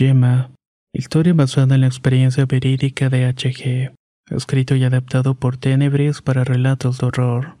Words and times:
Yema, 0.00 0.52
historia 0.94 1.34
basada 1.34 1.74
en 1.74 1.82
la 1.82 1.86
experiencia 1.86 2.46
verídica 2.46 3.10
de 3.10 3.26
H.G., 3.26 3.92
escrito 4.30 4.74
y 4.74 4.84
adaptado 4.84 5.34
por 5.34 5.58
Tenebris 5.58 6.22
para 6.22 6.42
relatos 6.42 6.96
de 6.96 7.06
horror. 7.06 7.58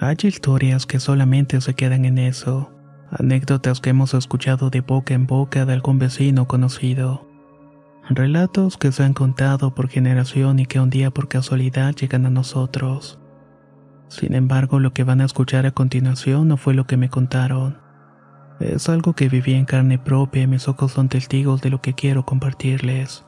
Hay 0.00 0.16
historias 0.20 0.84
que 0.84 0.98
solamente 0.98 1.60
se 1.60 1.74
quedan 1.74 2.04
en 2.06 2.18
eso, 2.18 2.72
anécdotas 3.08 3.80
que 3.80 3.90
hemos 3.90 4.14
escuchado 4.14 4.68
de 4.68 4.80
boca 4.80 5.14
en 5.14 5.28
boca 5.28 5.64
de 5.64 5.72
algún 5.72 6.00
vecino 6.00 6.48
conocido, 6.48 7.24
relatos 8.10 8.78
que 8.78 8.90
se 8.90 9.04
han 9.04 9.14
contado 9.14 9.76
por 9.76 9.88
generación 9.88 10.58
y 10.58 10.66
que 10.66 10.80
un 10.80 10.90
día 10.90 11.12
por 11.12 11.28
casualidad 11.28 11.94
llegan 11.94 12.26
a 12.26 12.30
nosotros. 12.30 13.20
Sin 14.08 14.34
embargo, 14.34 14.80
lo 14.80 14.92
que 14.92 15.04
van 15.04 15.20
a 15.20 15.24
escuchar 15.24 15.66
a 15.66 15.70
continuación 15.70 16.48
no 16.48 16.56
fue 16.56 16.74
lo 16.74 16.88
que 16.88 16.96
me 16.96 17.08
contaron. 17.08 17.85
Es 18.60 18.88
algo 18.88 19.12
que 19.12 19.28
viví 19.28 19.54
en 19.54 19.66
carne 19.66 19.98
propia 19.98 20.42
y 20.42 20.46
mis 20.46 20.66
ojos 20.66 20.92
son 20.92 21.08
testigos 21.08 21.60
de 21.60 21.70
lo 21.70 21.82
que 21.82 21.94
quiero 21.94 22.24
compartirles. 22.24 23.24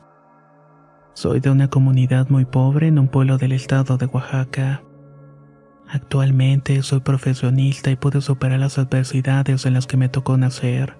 Soy 1.13 1.39
de 1.39 1.51
una 1.51 1.69
comunidad 1.69 2.29
muy 2.29 2.45
pobre 2.45 2.87
en 2.87 2.97
un 2.97 3.07
pueblo 3.07 3.37
del 3.37 3.51
estado 3.51 3.97
de 3.97 4.07
Oaxaca. 4.07 4.81
Actualmente 5.87 6.81
soy 6.81 7.01
profesionista 7.01 7.91
y 7.91 7.95
puedo 7.95 8.21
superar 8.21 8.59
las 8.59 8.79
adversidades 8.79 9.65
en 9.65 9.73
las 9.73 9.85
que 9.85 9.97
me 9.97 10.09
tocó 10.09 10.37
nacer. 10.37 10.95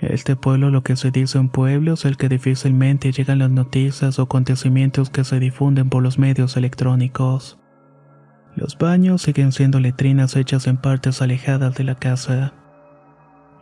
Este 0.00 0.34
pueblo, 0.34 0.70
lo 0.70 0.82
que 0.82 0.96
se 0.96 1.10
dice 1.10 1.38
un 1.38 1.50
pueblo, 1.50 1.92
es 1.94 2.04
el 2.06 2.16
que 2.16 2.28
difícilmente 2.28 3.12
llegan 3.12 3.40
las 3.40 3.50
noticias 3.50 4.18
o 4.18 4.22
acontecimientos 4.22 5.10
que 5.10 5.24
se 5.24 5.38
difunden 5.38 5.90
por 5.90 6.02
los 6.02 6.18
medios 6.18 6.56
electrónicos. 6.56 7.58
Los 8.56 8.78
baños 8.78 9.22
siguen 9.22 9.52
siendo 9.52 9.78
letrinas 9.78 10.36
hechas 10.36 10.66
en 10.66 10.78
partes 10.78 11.20
alejadas 11.20 11.74
de 11.74 11.84
la 11.84 11.96
casa. 11.96 12.54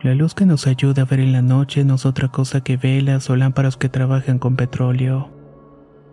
La 0.00 0.14
luz 0.14 0.32
que 0.34 0.46
nos 0.46 0.68
ayuda 0.68 1.02
a 1.02 1.04
ver 1.06 1.18
en 1.18 1.32
la 1.32 1.42
noche 1.42 1.84
no 1.84 1.96
es 1.96 2.06
otra 2.06 2.28
cosa 2.28 2.62
que 2.62 2.77
velas 2.77 3.28
o 3.30 3.36
lámparas 3.36 3.77
que 3.77 3.88
trabajan 3.88 4.38
con 4.38 4.54
petróleo. 4.54 5.30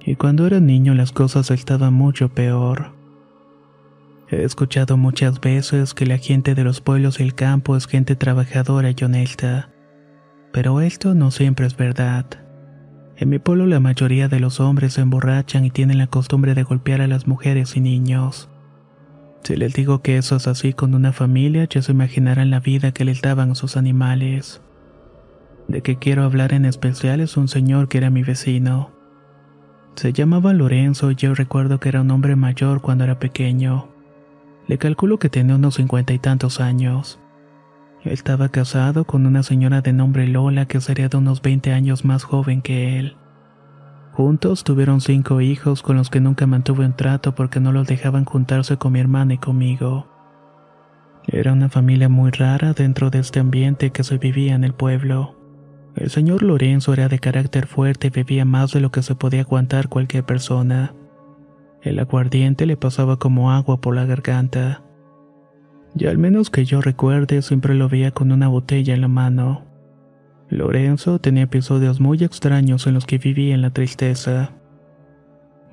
Y 0.04 0.16
cuando 0.16 0.48
era 0.48 0.60
niño 0.60 0.96
las 0.96 1.12
cosas 1.12 1.52
estaban 1.52 1.94
mucho 1.94 2.30
peor. 2.30 2.96
He 4.30 4.44
escuchado 4.44 4.98
muchas 4.98 5.40
veces 5.40 5.94
que 5.94 6.08
la 6.08 6.18
gente 6.18 6.56
de 6.56 6.64
los 6.64 6.82
pueblos 6.82 7.20
y 7.20 7.24
el 7.24 7.36
campo 7.36 7.78
es 7.78 7.86
gente 7.86 8.16
trabajadora 8.16 8.90
y 8.90 9.04
honesta. 9.04 9.70
Pero 10.52 10.82
esto 10.82 11.14
no 11.14 11.30
siempre 11.30 11.68
es 11.68 11.78
verdad. 11.78 12.26
En 13.18 13.30
mi 13.30 13.38
pueblo 13.38 13.68
la 13.68 13.80
mayoría 13.80 14.28
de 14.28 14.40
los 14.40 14.60
hombres 14.60 14.94
se 14.94 15.02
emborrachan 15.02 15.64
y 15.64 15.70
tienen 15.70 16.00
la 16.00 16.08
costumbre 16.08 16.56
de 16.56 16.64
golpear 16.64 17.02
a 17.02 17.08
las 17.08 17.28
mujeres 17.28 17.78
y 17.78 17.82
niños. 17.82 18.50
Si 19.46 19.56
les 19.56 19.74
digo 19.76 20.02
que 20.02 20.18
eso 20.18 20.38
es 20.38 20.48
así 20.48 20.74
con 20.74 20.96
una 20.96 21.14
familia, 21.14 21.66
ya 21.70 21.84
se 21.84 21.92
imaginarán 21.92 22.50
la 22.50 22.60
vida 22.60 22.92
que 22.92 23.06
les 23.06 23.22
daban 23.22 23.52
a 23.52 23.56
sus 23.56 23.78
animales. 23.78 24.60
De 25.68 25.82
que 25.82 25.98
quiero 25.98 26.24
hablar 26.24 26.52
en 26.52 26.66
especial 26.66 27.20
es 27.20 27.38
un 27.38 27.48
señor 27.48 27.88
que 27.88 28.00
era 28.00 28.10
mi 28.10 28.24
vecino. 28.24 28.90
Se 29.94 30.14
llamaba 30.14 30.52
Lorenzo 30.52 31.12
y 31.12 31.16
yo 31.16 31.36
recuerdo 31.36 31.80
que 31.80 31.90
era 31.90 32.02
un 32.02 32.10
hombre 32.10 32.36
mayor 32.36 32.82
cuando 32.82 33.04
era 33.04 33.20
pequeño. 33.20 33.88
Le 34.68 34.80
calculo 34.80 35.20
que 35.20 35.30
tenía 35.30 35.54
unos 35.54 35.76
cincuenta 35.76 36.12
y 36.14 36.18
tantos 36.18 36.60
años. 36.60 37.20
Estaba 38.04 38.50
casado 38.50 39.06
con 39.06 39.28
una 39.28 39.44
señora 39.44 39.82
de 39.82 39.94
nombre 39.94 40.26
Lola 40.28 40.66
que 40.66 40.82
sería 40.82 41.08
de 41.08 41.18
unos 41.18 41.44
20 41.44 41.72
años 41.72 42.04
más 42.04 42.24
joven 42.24 42.64
que 42.64 42.98
él. 42.98 43.16
Juntos 44.16 44.64
tuvieron 44.64 45.02
cinco 45.02 45.42
hijos 45.42 45.82
con 45.82 45.98
los 45.98 46.10
que 46.10 46.22
nunca 46.22 46.48
mantuve 46.48 46.86
un 46.86 46.96
trato 46.96 47.36
porque 47.36 47.60
no 47.60 47.74
los 47.74 47.86
dejaban 47.86 48.24
juntarse 48.24 48.78
con 48.78 48.94
mi 48.94 49.02
hermana 49.02 49.34
y 49.34 49.38
conmigo. 49.40 50.08
Era 51.28 51.52
una 51.52 51.68
familia 51.68 52.08
muy 52.08 52.32
rara 52.32 52.72
dentro 52.72 53.10
de 53.10 53.20
este 53.20 53.42
ambiente 53.42 53.90
que 53.90 54.06
se 54.06 54.18
vivía 54.18 54.56
en 54.56 54.64
el 54.64 54.74
pueblo. 54.74 55.36
El 55.98 56.10
señor 56.12 56.44
Lorenzo 56.44 56.94
era 56.94 57.10
de 57.10 57.20
carácter 57.20 57.68
fuerte 57.68 58.08
y 58.08 58.10
bebía 58.10 58.46
más 58.46 58.72
de 58.72 58.80
lo 58.80 58.90
que 58.90 59.02
se 59.02 59.16
podía 59.16 59.42
aguantar 59.42 59.90
cualquier 59.90 60.24
persona. 60.24 60.96
El 61.82 62.00
aguardiente 62.00 62.66
le 62.66 62.78
pasaba 62.78 63.20
como 63.20 63.52
agua 63.52 63.82
por 63.82 63.96
la 63.98 64.06
garganta. 64.06 64.82
Y 65.94 66.06
al 66.06 66.18
menos 66.18 66.50
que 66.50 66.64
yo 66.64 66.80
recuerde, 66.80 67.42
siempre 67.42 67.76
lo 67.76 67.90
veía 67.90 68.12
con 68.12 68.32
una 68.32 68.48
botella 68.48 68.94
en 68.94 69.02
la 69.02 69.10
mano. 69.10 69.66
Lorenzo 70.50 71.20
tenía 71.20 71.44
episodios 71.44 72.00
muy 72.00 72.24
extraños 72.24 72.86
en 72.86 72.94
los 72.94 73.06
que 73.06 73.18
vivía 73.18 73.56
en 73.56 73.62
la 73.62 73.72
tristeza. 73.72 74.52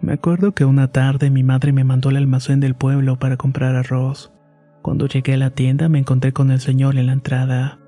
Me 0.00 0.14
acuerdo 0.14 0.52
que 0.52 0.64
una 0.64 0.88
tarde 0.88 1.30
mi 1.30 1.42
madre 1.42 1.72
me 1.72 1.84
mandó 1.84 2.08
al 2.08 2.16
almacén 2.16 2.58
del 2.58 2.74
pueblo 2.74 3.18
para 3.18 3.36
comprar 3.36 3.76
arroz. 3.76 4.32
Cuando 4.80 5.06
llegué 5.06 5.34
a 5.34 5.36
la 5.36 5.50
tienda 5.50 5.88
me 5.88 5.98
encontré 5.98 6.32
con 6.32 6.50
el 6.50 6.60
señor 6.60 6.96
en 6.96 7.06
la 7.06 7.12
entrada. 7.12 7.78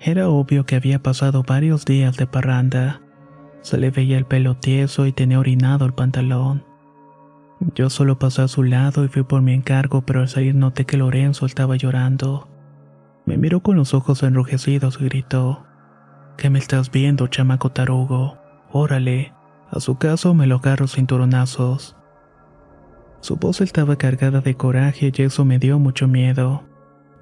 Era 0.00 0.28
obvio 0.28 0.66
que 0.66 0.76
había 0.76 0.98
pasado 0.98 1.44
varios 1.46 1.84
días 1.84 2.16
de 2.16 2.26
parranda. 2.26 3.00
Se 3.62 3.78
le 3.78 3.90
veía 3.90 4.18
el 4.18 4.26
pelo 4.26 4.56
tieso 4.56 5.06
y 5.06 5.12
tenía 5.12 5.38
orinado 5.38 5.86
el 5.86 5.94
pantalón. 5.94 6.64
Yo 7.74 7.88
solo 7.88 8.18
pasé 8.18 8.42
a 8.42 8.48
su 8.48 8.62
lado 8.62 9.04
y 9.04 9.08
fui 9.08 9.22
por 9.22 9.42
mi 9.42 9.52
encargo, 9.52 10.02
pero 10.02 10.20
al 10.20 10.28
salir 10.28 10.54
noté 10.54 10.86
que 10.86 10.96
Lorenzo 10.96 11.46
estaba 11.46 11.76
llorando. 11.76 12.48
Me 13.26 13.36
miró 13.36 13.60
con 13.60 13.76
los 13.76 13.94
ojos 13.94 14.22
enrojecidos 14.22 14.98
y 15.00 15.04
gritó: 15.04 15.66
¿Qué 16.40 16.48
me 16.48 16.58
estás 16.58 16.90
viendo, 16.90 17.26
chamaco 17.26 17.70
tarugo? 17.70 18.38
Órale. 18.72 19.34
A 19.70 19.78
su 19.78 19.98
caso 19.98 20.32
me 20.32 20.46
lo 20.46 20.54
agarro 20.56 20.88
cinturonazos. 20.88 21.96
Su 23.20 23.36
voz 23.36 23.60
estaba 23.60 23.96
cargada 23.96 24.40
de 24.40 24.54
coraje 24.54 25.12
y 25.14 25.22
eso 25.22 25.44
me 25.44 25.58
dio 25.58 25.78
mucho 25.78 26.08
miedo. 26.08 26.64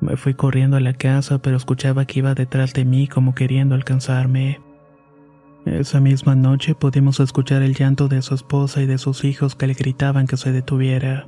Me 0.01 0.17
fui 0.17 0.35
corriendo 0.35 0.77
a 0.77 0.81
la 0.81 0.93
casa, 0.93 1.39
pero 1.39 1.57
escuchaba 1.57 2.05
que 2.05 2.21
iba 2.21 2.35
detrás 2.35 2.75
de 2.75 2.85
mí 2.85 3.09
como 3.09 3.35
queriendo 3.35 3.75
alcanzarme. 3.75 4.61
Esa 5.67 5.99
misma 5.99 6.37
noche 6.37 6.77
pudimos 6.77 7.19
escuchar 7.19 7.63
el 7.63 7.75
llanto 7.75 8.07
de 8.07 8.23
su 8.23 8.37
esposa 8.37 8.83
y 8.83 8.87
de 8.87 8.99
sus 8.99 9.25
hijos 9.25 9.57
que 9.57 9.67
le 9.67 9.75
gritaban 9.75 10.29
que 10.29 10.37
se 10.37 10.53
detuviera. 10.53 11.27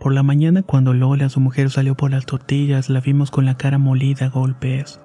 Por 0.00 0.14
la 0.14 0.22
mañana 0.22 0.62
cuando 0.62 0.94
Lola, 0.94 1.28
su 1.28 1.40
mujer, 1.40 1.68
salió 1.68 1.94
por 1.94 2.10
las 2.10 2.24
tortillas, 2.24 2.88
la 2.88 3.00
vimos 3.00 3.30
con 3.30 3.44
la 3.44 3.58
cara 3.58 3.76
molida 3.76 4.24
a 4.24 4.30
golpes. 4.30 4.98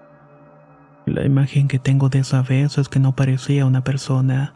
La 1.10 1.26
imagen 1.26 1.68
que 1.68 1.80
tengo 1.80 2.10
de 2.10 2.20
esa 2.20 2.44
vez 2.44 2.78
es 2.78 2.88
que 2.88 3.00
no 3.00 3.16
parecía 3.16 3.66
una 3.66 3.84
persona. 3.84 4.54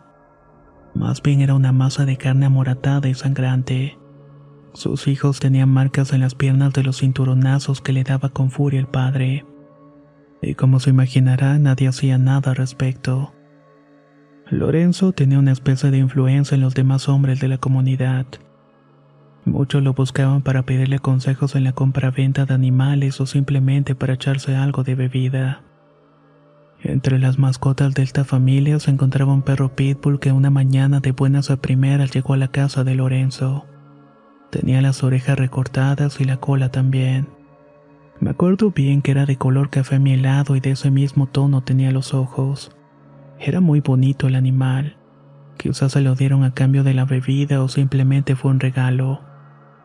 Más 0.93 1.23
bien 1.23 1.41
era 1.41 1.55
una 1.55 1.71
masa 1.71 2.05
de 2.05 2.15
carne 2.15 2.45
amoratada 2.45 3.09
y 3.09 3.15
sangrante. 3.15 3.97
Sus 4.73 5.07
hijos 5.07 5.39
tenían 5.39 5.69
marcas 5.69 6.13
en 6.13 6.21
las 6.21 6.35
piernas 6.35 6.71
de 6.73 6.83
los 6.83 6.99
cinturonazos 6.99 7.81
que 7.81 7.91
le 7.91 8.03
daba 8.03 8.29
con 8.29 8.51
furia 8.51 8.79
el 8.79 8.85
padre. 8.85 9.47
Y 10.43 10.53
como 10.53 10.79
se 10.79 10.91
imaginará, 10.91 11.57
nadie 11.57 11.87
hacía 11.87 12.19
nada 12.19 12.51
al 12.51 12.57
respecto. 12.57 13.33
Lorenzo 14.51 15.11
tenía 15.11 15.39
una 15.39 15.53
especie 15.53 15.89
de 15.89 15.97
influencia 15.97 16.53
en 16.53 16.61
los 16.61 16.75
demás 16.75 17.09
hombres 17.09 17.39
de 17.39 17.47
la 17.47 17.57
comunidad. 17.57 18.27
Muchos 19.43 19.81
lo 19.81 19.95
buscaban 19.95 20.43
para 20.43 20.61
pedirle 20.61 20.99
consejos 20.99 21.55
en 21.55 21.63
la 21.63 21.73
compra-venta 21.73 22.45
de 22.45 22.53
animales 22.53 23.19
o 23.21 23.25
simplemente 23.25 23.95
para 23.95 24.13
echarse 24.13 24.55
algo 24.55 24.83
de 24.83 24.93
bebida. 24.93 25.63
Entre 26.83 27.17
las 27.17 27.39
mascotas 27.39 27.93
de 27.93 28.03
esta 28.03 28.25
familia 28.25 28.77
se 28.77 28.91
encontraba 28.91 29.33
un 29.33 29.41
perro 29.41 29.73
pitbull 29.73 30.19
que 30.19 30.33
una 30.33 30.49
mañana 30.49 30.99
de 30.99 31.13
buenas 31.13 31.49
a 31.49 31.55
primeras 31.57 32.11
llegó 32.11 32.33
a 32.33 32.37
la 32.37 32.49
casa 32.49 32.83
de 32.83 32.93
Lorenzo. 32.93 33.65
Tenía 34.51 34.81
las 34.81 35.01
orejas 35.01 35.39
recortadas 35.39 36.19
y 36.19 36.25
la 36.25 36.37
cola 36.37 36.69
también. 36.69 37.29
Me 38.19 38.31
acuerdo 38.31 38.71
bien 38.71 39.01
que 39.01 39.11
era 39.11 39.25
de 39.25 39.37
color 39.37 39.69
café 39.69 39.97
mielado 39.97 40.57
y 40.57 40.59
de 40.59 40.71
ese 40.71 40.91
mismo 40.91 41.27
tono 41.27 41.63
tenía 41.63 41.91
los 41.91 42.13
ojos. 42.13 42.75
Era 43.39 43.61
muy 43.61 43.79
bonito 43.79 44.27
el 44.27 44.35
animal. 44.35 44.97
Quizás 45.55 45.93
se 45.93 46.01
lo 46.01 46.15
dieron 46.15 46.43
a 46.43 46.53
cambio 46.53 46.83
de 46.83 46.93
la 46.93 47.05
bebida 47.05 47.63
o 47.63 47.69
simplemente 47.69 48.35
fue 48.35 48.51
un 48.51 48.59
regalo. 48.59 49.21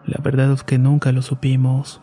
La 0.05 0.21
verdad 0.21 0.53
es 0.53 0.65
que 0.65 0.79
nunca 0.79 1.13
lo 1.13 1.23
supimos. 1.23 2.01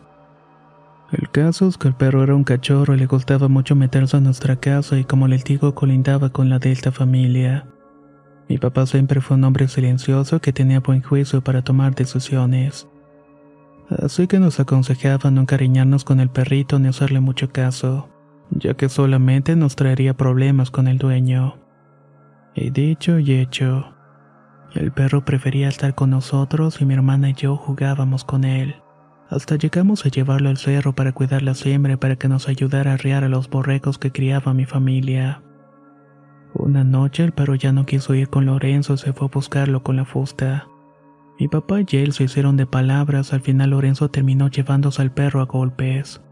El 1.12 1.30
caso 1.30 1.68
es 1.68 1.78
que 1.78 1.88
el 1.88 1.94
perro 1.94 2.24
era 2.24 2.34
un 2.34 2.42
cachorro 2.42 2.94
y 2.94 2.98
le 2.98 3.06
gustaba 3.06 3.46
mucho 3.48 3.76
meterse 3.76 4.16
en 4.16 4.24
nuestra 4.24 4.56
casa 4.56 4.98
y 4.98 5.04
como 5.04 5.28
les 5.28 5.44
digo 5.44 5.74
colindaba 5.74 6.30
con 6.30 6.48
la 6.48 6.58
de 6.58 6.72
esta 6.72 6.90
familia. 6.90 7.68
Mi 8.48 8.58
papá 8.58 8.86
siempre 8.86 9.20
fue 9.20 9.36
un 9.36 9.44
hombre 9.44 9.68
silencioso 9.68 10.40
que 10.40 10.52
tenía 10.52 10.80
buen 10.80 11.02
juicio 11.02 11.42
para 11.42 11.62
tomar 11.62 11.94
decisiones. 11.94 12.88
Así 13.88 14.26
que 14.26 14.40
nos 14.40 14.58
aconsejaba 14.58 15.30
no 15.30 15.42
encariñarnos 15.42 16.04
con 16.04 16.18
el 16.18 16.28
perrito 16.28 16.78
ni 16.80 16.88
hacerle 16.88 17.20
mucho 17.20 17.50
caso, 17.50 18.08
ya 18.50 18.74
que 18.74 18.88
solamente 18.88 19.54
nos 19.54 19.76
traería 19.76 20.16
problemas 20.16 20.72
con 20.72 20.88
el 20.88 20.98
dueño. 20.98 21.56
Y 22.54 22.70
dicho 22.70 23.20
y 23.20 23.32
hecho, 23.32 23.94
el 24.74 24.90
perro 24.90 25.24
prefería 25.24 25.68
estar 25.68 25.94
con 25.94 26.10
nosotros 26.10 26.80
y 26.80 26.84
mi 26.84 26.94
hermana 26.94 27.30
y 27.30 27.34
yo 27.34 27.56
jugábamos 27.56 28.24
con 28.24 28.44
él. 28.44 28.76
Hasta 29.28 29.56
llegamos 29.56 30.06
a 30.06 30.08
llevarlo 30.08 30.50
al 30.50 30.56
cerro 30.56 30.94
para 30.94 31.12
cuidar 31.12 31.42
la 31.42 31.54
siembra 31.54 31.96
para 31.96 32.16
que 32.16 32.28
nos 32.28 32.48
ayudara 32.48 32.92
a 32.92 32.94
arriar 32.94 33.24
a 33.24 33.28
los 33.28 33.50
borregos 33.50 33.98
que 33.98 34.12
criaba 34.12 34.54
mi 34.54 34.66
familia. 34.66 35.42
Una 36.54 36.84
noche 36.84 37.24
el 37.24 37.32
perro 37.32 37.54
ya 37.54 37.72
no 37.72 37.86
quiso 37.86 38.14
ir 38.14 38.28
con 38.28 38.46
Lorenzo 38.46 38.94
y 38.94 38.98
se 38.98 39.12
fue 39.12 39.26
a 39.26 39.30
buscarlo 39.30 39.82
con 39.82 39.96
la 39.96 40.04
fusta. 40.04 40.68
Mi 41.38 41.48
papá 41.48 41.80
y 41.80 41.96
él 41.96 42.12
se 42.12 42.24
hicieron 42.24 42.56
de 42.56 42.66
palabras, 42.66 43.32
al 43.32 43.42
final 43.42 43.70
Lorenzo 43.70 44.08
terminó 44.08 44.48
llevándose 44.48 45.02
al 45.02 45.12
perro 45.12 45.40
a 45.40 45.44
golpes. 45.44 46.22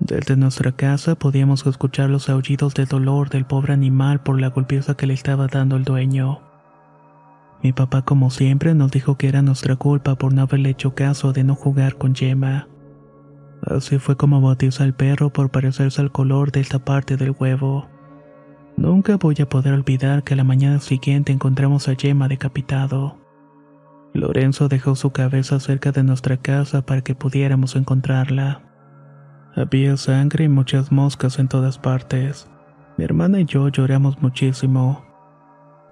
Desde 0.00 0.36
nuestra 0.36 0.72
casa 0.72 1.14
podíamos 1.14 1.66
escuchar 1.66 2.10
los 2.10 2.28
aullidos 2.28 2.74
de 2.74 2.86
dolor 2.86 3.28
del 3.28 3.44
pobre 3.44 3.72
animal 3.72 4.22
por 4.22 4.40
la 4.40 4.48
golpiza 4.48 4.96
que 4.96 5.06
le 5.06 5.14
estaba 5.14 5.46
dando 5.46 5.76
el 5.76 5.84
dueño. 5.84 6.45
Mi 7.62 7.72
papá 7.72 8.02
como 8.02 8.30
siempre 8.30 8.74
nos 8.74 8.90
dijo 8.90 9.16
que 9.16 9.28
era 9.28 9.42
nuestra 9.42 9.76
culpa 9.76 10.16
por 10.16 10.32
no 10.32 10.42
haberle 10.42 10.70
hecho 10.70 10.94
caso 10.94 11.32
de 11.32 11.44
no 11.44 11.54
jugar 11.54 11.96
con 11.96 12.14
Yema. 12.14 12.68
Así 13.62 13.98
fue 13.98 14.16
como 14.16 14.40
bautizó 14.40 14.84
al 14.84 14.94
perro 14.94 15.30
por 15.30 15.50
parecerse 15.50 16.00
al 16.00 16.12
color 16.12 16.52
de 16.52 16.60
esta 16.60 16.78
parte 16.78 17.16
del 17.16 17.34
huevo. 17.38 17.88
Nunca 18.76 19.16
voy 19.16 19.36
a 19.40 19.48
poder 19.48 19.72
olvidar 19.72 20.22
que 20.22 20.34
a 20.34 20.36
la 20.36 20.44
mañana 20.44 20.80
siguiente 20.80 21.32
encontramos 21.32 21.88
a 21.88 21.94
Yema 21.94 22.28
decapitado. 22.28 23.16
Lorenzo 24.12 24.68
dejó 24.68 24.94
su 24.94 25.10
cabeza 25.10 25.58
cerca 25.60 25.92
de 25.92 26.02
nuestra 26.02 26.36
casa 26.36 26.82
para 26.82 27.00
que 27.00 27.14
pudiéramos 27.14 27.74
encontrarla. 27.74 28.62
Había 29.54 29.96
sangre 29.96 30.44
y 30.44 30.48
muchas 30.48 30.92
moscas 30.92 31.38
en 31.38 31.48
todas 31.48 31.78
partes. 31.78 32.50
Mi 32.98 33.04
hermana 33.04 33.40
y 33.40 33.46
yo 33.46 33.68
lloramos 33.68 34.20
muchísimo. 34.20 35.05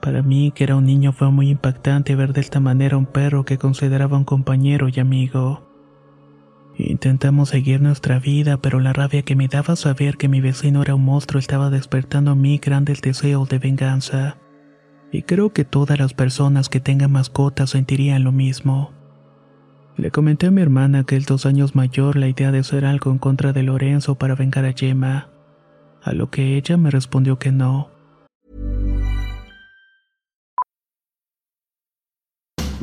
Para 0.05 0.21
mí, 0.23 0.53
que 0.55 0.65
era 0.65 0.77
un 0.77 0.85
niño, 0.85 1.15
fue 1.15 1.31
muy 1.31 1.49
impactante 1.49 2.15
ver 2.15 2.35
de 2.35 2.43
esta 2.43 2.61
manera 2.61 2.99
un 2.99 3.07
perro 3.07 3.47
que 3.47 3.57
consideraba 3.57 4.19
un 4.19 4.25
compañero 4.25 4.91
y 4.91 5.01
amigo. 5.01 5.67
Intentamos 6.77 7.49
seguir 7.49 7.81
nuestra 7.81 8.19
vida, 8.19 8.59
pero 8.59 8.81
la 8.81 8.93
rabia 8.93 9.23
que 9.23 9.35
me 9.35 9.49
daba 9.49 9.77
saber 9.77 10.19
que 10.19 10.29
mi 10.29 10.43
vecino 10.43 10.83
era 10.83 10.95
un 10.95 11.07
monstruo 11.07 11.39
estaba 11.39 11.71
despertando 11.71 12.33
en 12.33 12.43
mí 12.43 12.59
grandes 12.59 13.01
deseos 13.01 13.49
de 13.49 13.59
venganza. 13.59 14.37
Y 15.11 15.23
creo 15.23 15.55
que 15.55 15.65
todas 15.65 15.99
las 15.99 16.13
personas 16.13 16.69
que 16.69 16.81
tengan 16.81 17.13
mascotas 17.13 17.71
sentirían 17.71 18.25
lo 18.25 18.33
mismo. 18.33 18.93
Le 19.97 20.11
comenté 20.11 20.49
a 20.49 20.51
mi 20.51 20.61
hermana 20.61 21.05
que 21.05 21.17
es 21.17 21.25
dos 21.25 21.47
años 21.47 21.75
mayor 21.75 22.17
la 22.17 22.29
idea 22.29 22.53
de 22.53 22.59
hacer 22.59 22.85
algo 22.85 23.11
en 23.11 23.17
contra 23.17 23.55
de 23.55 23.63
Lorenzo 23.63 24.17
para 24.17 24.35
vengar 24.35 24.67
a 24.67 24.75
Gemma, 24.75 25.31
a 26.03 26.13
lo 26.13 26.29
que 26.29 26.59
ella 26.59 26.77
me 26.77 26.91
respondió 26.91 27.39
que 27.39 27.53
no. 27.53 27.95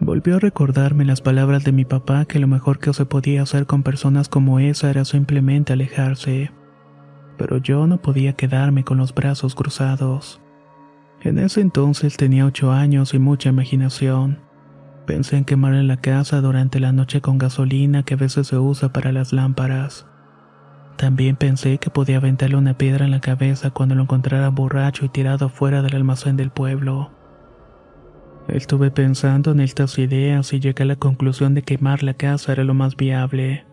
Volvió 0.00 0.36
a 0.36 0.38
recordarme 0.38 1.04
las 1.04 1.20
palabras 1.20 1.64
de 1.64 1.72
mi 1.72 1.84
papá 1.84 2.24
que 2.24 2.38
lo 2.38 2.46
mejor 2.46 2.78
que 2.78 2.92
se 2.92 3.04
podía 3.04 3.42
hacer 3.42 3.66
con 3.66 3.82
personas 3.82 4.28
como 4.28 4.60
esa 4.60 4.90
era 4.90 5.04
simplemente 5.04 5.72
alejarse. 5.72 6.52
Pero 7.36 7.56
yo 7.58 7.86
no 7.88 8.00
podía 8.00 8.34
quedarme 8.34 8.84
con 8.84 8.98
los 8.98 9.12
brazos 9.12 9.56
cruzados. 9.56 10.40
En 11.20 11.40
ese 11.40 11.60
entonces 11.60 12.16
tenía 12.16 12.46
ocho 12.46 12.70
años 12.70 13.12
y 13.12 13.18
mucha 13.18 13.48
imaginación. 13.48 14.38
Pensé 15.04 15.36
en 15.36 15.44
quemarle 15.44 15.82
la 15.82 15.96
casa 15.96 16.40
durante 16.40 16.78
la 16.78 16.92
noche 16.92 17.20
con 17.20 17.38
gasolina 17.38 18.04
que 18.04 18.14
a 18.14 18.18
veces 18.18 18.46
se 18.46 18.56
usa 18.56 18.92
para 18.92 19.10
las 19.10 19.32
lámparas. 19.32 20.06
También 20.96 21.34
pensé 21.34 21.78
que 21.78 21.90
podía 21.90 22.18
aventarle 22.18 22.56
una 22.56 22.78
piedra 22.78 23.04
en 23.04 23.10
la 23.10 23.20
cabeza 23.20 23.70
cuando 23.70 23.96
lo 23.96 24.02
encontrara 24.02 24.48
borracho 24.50 25.04
y 25.04 25.08
tirado 25.08 25.48
fuera 25.48 25.82
del 25.82 25.96
almacén 25.96 26.36
del 26.36 26.50
pueblo. 26.50 27.17
Estuve 28.48 28.90
pensando 28.90 29.50
en 29.50 29.60
estas 29.60 29.98
ideas 29.98 30.54
y 30.54 30.60
llegué 30.60 30.82
a 30.84 30.86
la 30.86 30.96
conclusión 30.96 31.54
de 31.54 31.62
quemar 31.62 32.02
la 32.02 32.14
casa 32.14 32.52
era 32.52 32.64
lo 32.64 32.72
más 32.72 32.96
viable. 32.96 33.66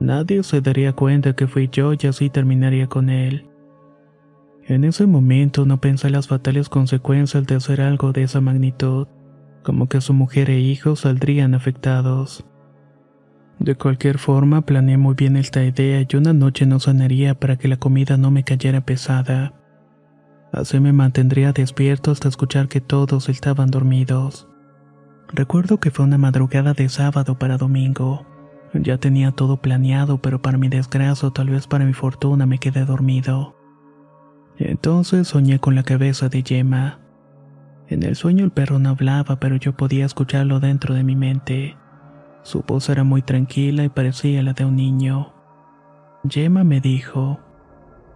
Nadie 0.00 0.42
se 0.42 0.60
daría 0.60 0.92
cuenta 0.92 1.34
que 1.34 1.46
fui 1.46 1.68
yo 1.70 1.92
y 1.92 2.06
así 2.08 2.28
terminaría 2.28 2.88
con 2.88 3.08
él. 3.08 3.46
En 4.66 4.84
ese 4.84 5.06
momento 5.06 5.64
no 5.64 5.80
pensé 5.80 6.10
las 6.10 6.26
fatales 6.26 6.68
consecuencias 6.68 7.46
de 7.46 7.54
hacer 7.54 7.80
algo 7.80 8.12
de 8.12 8.24
esa 8.24 8.40
magnitud, 8.40 9.06
como 9.62 9.88
que 9.88 10.00
su 10.00 10.12
mujer 10.12 10.50
e 10.50 10.58
hijos 10.58 11.00
saldrían 11.00 11.54
afectados. 11.54 12.44
De 13.60 13.76
cualquier 13.76 14.18
forma, 14.18 14.62
planeé 14.62 14.96
muy 14.96 15.14
bien 15.14 15.36
esta 15.36 15.62
idea 15.62 16.04
y 16.08 16.16
una 16.16 16.32
noche 16.32 16.66
no 16.66 16.80
sanaría 16.80 17.34
para 17.34 17.56
que 17.56 17.68
la 17.68 17.76
comida 17.76 18.16
no 18.16 18.30
me 18.30 18.42
cayera 18.42 18.80
pesada. 18.80 19.59
Así 20.52 20.80
me 20.80 20.92
mantendría 20.92 21.52
despierto 21.52 22.10
hasta 22.10 22.28
escuchar 22.28 22.68
que 22.68 22.80
todos 22.80 23.28
estaban 23.28 23.70
dormidos. 23.70 24.48
Recuerdo 25.32 25.78
que 25.78 25.90
fue 25.90 26.04
una 26.04 26.18
madrugada 26.18 26.72
de 26.72 26.88
sábado 26.88 27.38
para 27.38 27.56
domingo. 27.56 28.26
Ya 28.74 28.98
tenía 28.98 29.30
todo 29.30 29.58
planeado, 29.58 30.18
pero 30.18 30.42
para 30.42 30.58
mi 30.58 30.68
desgracia 30.68 31.28
o 31.28 31.32
tal 31.32 31.50
vez 31.50 31.66
para 31.66 31.84
mi 31.84 31.92
fortuna 31.92 32.46
me 32.46 32.58
quedé 32.58 32.84
dormido. 32.84 33.56
Entonces 34.58 35.28
soñé 35.28 35.60
con 35.60 35.74
la 35.74 35.84
cabeza 35.84 36.28
de 36.28 36.42
Yema. 36.42 36.98
En 37.88 38.02
el 38.02 38.16
sueño 38.16 38.44
el 38.44 38.50
perro 38.50 38.78
no 38.78 38.90
hablaba, 38.90 39.40
pero 39.40 39.56
yo 39.56 39.76
podía 39.76 40.04
escucharlo 40.04 40.60
dentro 40.60 40.94
de 40.94 41.04
mi 41.04 41.16
mente. 41.16 41.76
Su 42.42 42.62
voz 42.62 42.88
era 42.88 43.04
muy 43.04 43.22
tranquila 43.22 43.84
y 43.84 43.88
parecía 43.88 44.42
la 44.42 44.52
de 44.52 44.64
un 44.64 44.76
niño. 44.76 45.32
Yema 46.24 46.64
me 46.64 46.80
dijo, 46.80 47.40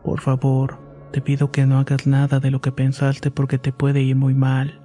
por 0.04 0.20
favor, 0.20 0.83
te 1.14 1.20
pido 1.20 1.52
que 1.52 1.64
no 1.64 1.78
hagas 1.78 2.08
nada 2.08 2.40
de 2.40 2.50
lo 2.50 2.60
que 2.60 2.72
pensaste 2.72 3.30
porque 3.30 3.56
te 3.56 3.70
puede 3.70 4.02
ir 4.02 4.16
muy 4.16 4.34
mal. 4.34 4.80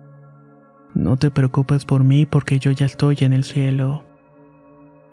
No 0.94 1.18
te 1.18 1.32
preocupes 1.32 1.86
por 1.86 2.04
mí 2.04 2.28
porque 2.28 2.60
yo 2.60 2.70
ya 2.70 2.86
estoy 2.86 3.18
en 3.22 3.34
el 3.34 3.44
cielo. 3.44 4.04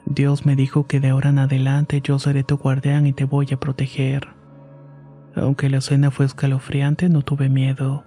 Dios 0.04 0.44
me 0.44 0.56
dijo 0.56 0.86
que 0.86 1.00
de 1.00 1.08
ahora 1.08 1.30
en 1.30 1.38
adelante 1.38 2.02
yo 2.02 2.18
seré 2.18 2.44
tu 2.44 2.58
guardián 2.58 3.06
y 3.06 3.14
te 3.14 3.24
voy 3.24 3.48
a 3.50 3.56
proteger. 3.58 4.28
Aunque 5.34 5.70
la 5.70 5.78
escena 5.78 6.10
fue 6.10 6.26
escalofriante, 6.26 7.08
no 7.08 7.22
tuve 7.22 7.48
miedo. 7.48 8.04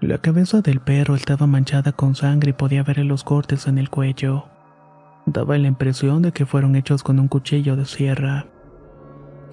La 0.00 0.16
cabeza 0.16 0.62
del 0.62 0.80
perro 0.80 1.14
estaba 1.14 1.46
manchada 1.46 1.92
con 1.92 2.14
sangre 2.14 2.52
y 2.52 2.54
podía 2.54 2.84
ver 2.84 3.00
los 3.00 3.22
cortes 3.22 3.66
en 3.66 3.76
el 3.76 3.90
cuello. 3.90 4.46
Daba 5.26 5.58
la 5.58 5.68
impresión 5.68 6.22
de 6.22 6.32
que 6.32 6.46
fueron 6.46 6.74
hechos 6.74 7.02
con 7.02 7.20
un 7.20 7.28
cuchillo 7.28 7.76
de 7.76 7.84
sierra. 7.84 8.46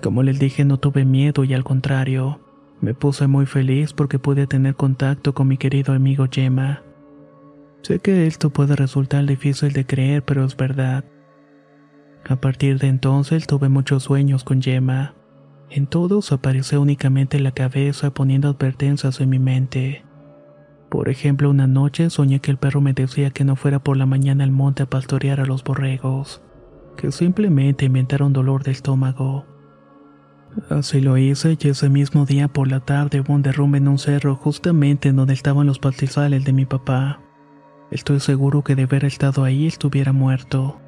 Como 0.01 0.23
les 0.23 0.39
dije, 0.39 0.63
no 0.63 0.77
tuve 0.77 1.03
miedo 1.03 1.43
y 1.43 1.53
al 1.53 1.65
contrario, 1.65 2.44
me 2.81 2.93
puse 2.93 3.27
muy 3.27 3.45
feliz 3.45 3.93
porque 3.93 4.19
pude 4.19 4.47
tener 4.47 4.75
contacto 4.75 5.33
con 5.33 5.47
mi 5.47 5.57
querido 5.57 5.93
amigo 5.93 6.25
Yema. 6.25 6.83
Sé 7.81 7.99
que 7.99 8.27
esto 8.27 8.49
puede 8.49 8.75
resultar 8.75 9.25
difícil 9.25 9.71
de 9.73 9.85
creer, 9.85 10.23
pero 10.23 10.43
es 10.43 10.57
verdad. 10.57 11.05
A 12.27 12.35
partir 12.37 12.79
de 12.79 12.87
entonces 12.87 13.45
tuve 13.45 13.69
muchos 13.69 14.03
sueños 14.03 14.43
con 14.43 14.61
Yema. 14.61 15.13
En 15.69 15.87
todos 15.87 16.31
aparecía 16.31 16.79
únicamente 16.79 17.39
la 17.39 17.51
cabeza 17.51 18.11
poniendo 18.11 18.49
advertencias 18.49 19.21
en 19.21 19.29
mi 19.29 19.39
mente. 19.39 20.03
Por 20.89 21.09
ejemplo, 21.09 21.49
una 21.49 21.67
noche 21.67 22.09
soñé 22.09 22.39
que 22.39 22.51
el 22.51 22.57
perro 22.57 22.81
me 22.81 22.93
decía 22.93 23.31
que 23.31 23.43
no 23.43 23.55
fuera 23.55 23.79
por 23.79 23.97
la 23.97 24.05
mañana 24.05 24.43
al 24.43 24.51
monte 24.51 24.83
a 24.83 24.89
pastorear 24.89 25.39
a 25.39 25.45
los 25.45 25.63
borregos, 25.63 26.41
que 26.97 27.11
simplemente 27.11 27.85
inventara 27.85 28.25
un 28.25 28.33
dolor 28.33 28.63
de 28.63 28.71
estómago. 28.71 29.45
Así 30.69 31.01
lo 31.01 31.17
hice 31.17 31.57
y 31.59 31.67
ese 31.67 31.89
mismo 31.89 32.25
día 32.25 32.47
por 32.47 32.69
la 32.69 32.79
tarde 32.79 33.19
hubo 33.19 33.33
un 33.33 33.41
derrumbe 33.41 33.77
en 33.77 33.87
un 33.87 33.99
cerro 33.99 34.35
justamente 34.35 35.09
en 35.09 35.17
donde 35.17 35.33
estaban 35.33 35.67
los 35.67 35.79
pastizales 35.79 36.45
de 36.45 36.53
mi 36.53 36.65
papá. 36.65 37.19
Estoy 37.91 38.19
seguro 38.19 38.63
que 38.63 38.75
de 38.75 38.83
haber 38.83 39.05
estado 39.05 39.43
ahí 39.43 39.67
estuviera 39.67 40.11
muerto. 40.11 40.79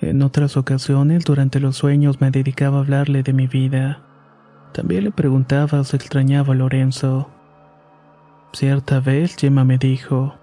En 0.00 0.22
otras 0.22 0.56
ocasiones, 0.56 1.24
durante 1.24 1.60
los 1.60 1.76
sueños, 1.76 2.20
me 2.20 2.30
dedicaba 2.30 2.78
a 2.78 2.80
hablarle 2.80 3.22
de 3.22 3.32
mi 3.32 3.46
vida. 3.46 4.02
También 4.72 5.04
le 5.04 5.10
preguntaba 5.10 5.82
si 5.84 5.96
extrañaba 5.96 6.54
a 6.54 6.56
Lorenzo. 6.56 7.30
Cierta 8.52 9.00
vez, 9.00 9.36
Gemma 9.36 9.64
me 9.64 9.78
dijo, 9.78 10.34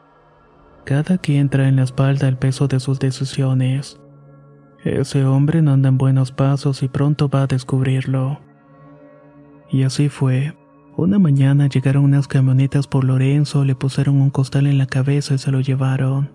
cada 0.85 1.17
quien 1.17 1.49
trae 1.49 1.67
en 1.67 1.75
la 1.75 1.83
espalda 1.83 2.27
el 2.27 2.37
peso 2.37 2.67
de 2.67 2.79
sus 2.79 2.99
decisiones. 2.99 3.99
Ese 4.83 5.25
hombre 5.25 5.61
no 5.61 5.71
anda 5.73 5.89
en 5.89 5.97
buenos 5.97 6.31
pasos 6.31 6.83
y 6.83 6.87
pronto 6.87 7.29
va 7.29 7.43
a 7.43 7.47
descubrirlo. 7.47 8.39
Y 9.69 9.83
así 9.83 10.09
fue. 10.09 10.55
Una 10.95 11.19
mañana 11.19 11.67
llegaron 11.67 12.05
unas 12.05 12.27
camionetas 12.27 12.87
por 12.87 13.03
Lorenzo, 13.03 13.65
le 13.65 13.75
pusieron 13.75 14.19
un 14.21 14.29
costal 14.29 14.65
en 14.65 14.77
la 14.77 14.87
cabeza 14.87 15.35
y 15.35 15.37
se 15.37 15.51
lo 15.51 15.61
llevaron. 15.61 16.31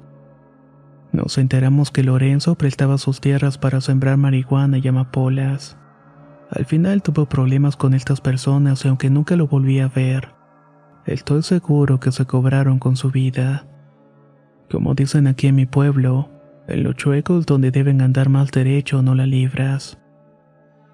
Nos 1.13 1.37
enteramos 1.37 1.91
que 1.91 2.03
Lorenzo 2.03 2.55
prestaba 2.55 2.97
sus 2.97 3.21
tierras 3.21 3.59
para 3.59 3.81
sembrar 3.81 4.17
marihuana 4.17 4.79
y 4.79 4.89
amapolas. 4.89 5.77
Al 6.51 6.65
final 6.65 7.03
tuvo 7.03 7.27
problemas 7.27 7.77
con 7.77 7.93
estas 7.95 8.21
personas 8.21 8.85
y 8.85 8.89
aunque 8.89 9.11
nunca 9.11 9.37
lo 9.37 9.47
volví 9.47 9.81
a 9.81 9.89
ver, 9.89 10.31
estoy 11.07 11.43
seguro 11.43 12.01
que 12.01 12.13
se 12.13 12.25
cobraron 12.25 12.79
con 12.79 12.97
su 12.97 13.11
vida. 13.11 13.67
Como 14.71 14.95
dicen 14.95 15.27
aquí 15.27 15.49
en 15.49 15.57
mi 15.57 15.67
pueblo, 15.67 16.31
en 16.69 16.83
los 16.83 16.97
chuecos 16.97 17.47
donde 17.47 17.71
deben 17.71 18.01
andar 18.01 18.29
más 18.29 18.51
derecho 18.51 19.03
no 19.03 19.15
la 19.15 19.27
libras. 19.27 19.99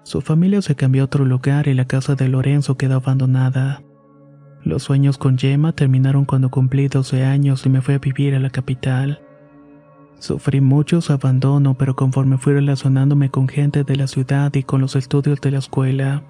Su 0.03 0.21
familia 0.21 0.61
se 0.61 0.75
cambió 0.75 1.03
a 1.03 1.05
otro 1.05 1.25
lugar 1.25 1.67
y 1.67 1.73
la 1.73 1.85
casa 1.85 2.15
de 2.15 2.27
Lorenzo 2.29 2.77
quedó 2.77 2.95
abandonada. 2.95 3.81
Los 4.63 4.83
sueños 4.83 5.17
con 5.17 5.37
Yema 5.37 5.73
terminaron 5.73 6.25
cuando 6.25 6.49
cumplí 6.49 6.87
12 6.87 7.23
años 7.23 7.65
y 7.65 7.69
me 7.69 7.81
fui 7.81 7.95
a 7.95 7.99
vivir 7.99 8.35
a 8.35 8.39
la 8.39 8.49
capital. 8.49 9.21
Sufrí 10.17 10.59
mucho 10.59 10.99
su 10.99 11.13
abandono, 11.13 11.75
pero 11.75 11.95
conforme 11.95 12.37
fui 12.37 12.53
relacionándome 12.53 13.29
con 13.29 13.47
gente 13.47 13.83
de 13.83 13.95
la 13.95 14.07
ciudad 14.07 14.53
y 14.53 14.63
con 14.63 14.81
los 14.81 14.95
estudios 14.97 15.39
de 15.39 15.51
la 15.51 15.59
escuela, 15.59 16.23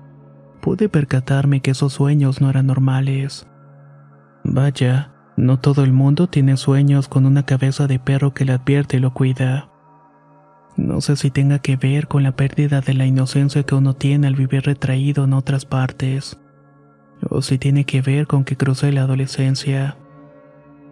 pude 0.61 0.89
percatarme 0.89 1.61
que 1.61 1.71
esos 1.71 1.93
sueños 1.93 2.39
no 2.39 2.49
eran 2.49 2.67
normales. 2.67 3.47
Vaya, 4.43 5.11
no 5.39 5.57
todo 5.57 5.85
el 5.85 5.93
mundo 5.93 6.27
tiene 6.27 6.57
sueños 6.57 7.07
con 7.07 7.25
una 7.25 7.43
cabeza 7.43 7.87
de 7.87 7.97
perro 7.97 8.33
que 8.33 8.43
le 8.43 8.51
advierte 8.51 8.97
y 8.97 8.99
lo 8.99 9.13
cuida. 9.13 9.69
No 10.75 10.99
sé 10.99 11.15
si 11.15 11.31
tenga 11.31 11.59
que 11.59 11.77
ver 11.77 12.09
con 12.09 12.23
la 12.23 12.33
pérdida 12.33 12.81
de 12.81 12.93
la 12.93 13.05
inocencia 13.05 13.63
que 13.63 13.73
uno 13.73 13.93
tiene 13.93 14.27
al 14.27 14.35
vivir 14.35 14.63
retraído 14.63 15.23
en 15.23 15.33
otras 15.33 15.65
partes, 15.65 16.37
o 17.29 17.41
si 17.41 17.57
tiene 17.57 17.85
que 17.85 18.01
ver 18.01 18.27
con 18.27 18.43
que 18.43 18.57
crucé 18.57 18.91
la 18.91 19.03
adolescencia. 19.03 19.95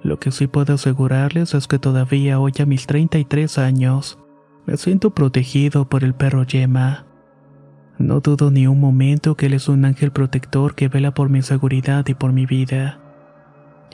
Lo 0.02 0.18
que 0.18 0.32
sí 0.32 0.48
puedo 0.48 0.76
asegurarles 0.76 1.54
es 1.54 1.68
que 1.68 1.78
todavía 1.78 2.40
hoy 2.40 2.54
a 2.60 2.66
mis 2.66 2.88
33 2.88 3.58
años 3.58 4.18
me 4.66 4.78
siento 4.78 5.10
protegido 5.10 5.90
por 5.90 6.06
el 6.06 6.14
perro 6.14 6.44
Yema. 6.44 7.06
No 7.98 8.22
dudo 8.22 8.50
ni 8.50 8.66
un 8.66 8.80
momento 8.80 9.36
que 9.36 9.48
él 9.48 9.54
es 9.54 9.68
un 9.68 9.84
ángel 9.84 10.12
protector 10.12 10.74
que 10.74 10.88
vela 10.88 11.14
por 11.14 11.30
mi 11.30 11.42
seguridad 11.42 12.08
y 12.08 12.14
por 12.14 12.32
mi 12.32 12.46
vida. 12.46 13.02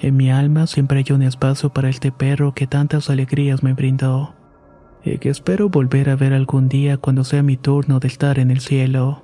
En 0.04 0.18
mi 0.18 0.30
alma 0.30 0.68
siempre 0.68 0.98
hay 0.98 1.16
un 1.16 1.22
espacio 1.22 1.70
para 1.70 1.88
este 1.88 2.12
perro 2.12 2.54
que 2.54 2.68
tantas 2.68 3.10
alegrías 3.10 3.64
me 3.64 3.72
brindó 3.72 4.36
y 5.02 5.18
que 5.18 5.30
espero 5.30 5.70
volver 5.70 6.10
a 6.10 6.18
ver 6.18 6.34
algún 6.34 6.68
día 6.68 6.98
cuando 6.98 7.24
sea 7.24 7.42
mi 7.42 7.56
turno 7.56 8.02
de 8.02 8.10
estar 8.10 8.38
en 8.38 8.52
el 8.52 8.60
cielo. 8.60 9.24